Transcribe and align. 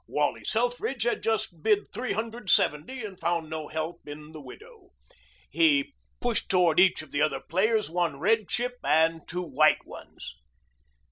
Wally 0.07 0.43
Selfridge 0.43 1.03
had 1.03 1.21
just 1.21 1.61
bid 1.61 1.93
three 1.93 2.13
hundred 2.13 2.49
seventy 2.49 3.05
and 3.05 3.19
found 3.19 3.47
no 3.51 3.67
help 3.67 3.99
in 4.07 4.31
the 4.31 4.41
widow. 4.41 4.89
He 5.47 5.93
pushed 6.19 6.49
toward 6.49 6.79
each 6.79 7.03
of 7.03 7.11
the 7.11 7.21
other 7.21 7.39
players 7.39 7.87
one 7.87 8.17
red 8.19 8.47
chip 8.49 8.77
and 8.83 9.21
two 9.27 9.43
white 9.43 9.85
ones. 9.85 10.33